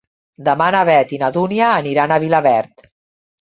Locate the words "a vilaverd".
2.15-2.89